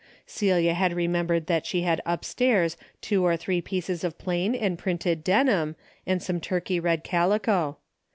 Celia 0.25 0.73
had 0.73 0.93
remembered 0.93 1.45
that 1.45 1.63
she 1.67 1.83
had 1.83 2.01
upstairs 2.07 2.75
two 3.01 3.23
or 3.23 3.37
three 3.37 3.61
pieces 3.61 4.03
of 4.03 4.17
plain 4.17 4.55
and 4.55 4.79
printed 4.79 5.23
denim 5.23 5.75
and 6.07 6.23
some 6.23 6.41
turkey 6.41 6.79
red 6.79 7.03
calico. 7.03 7.77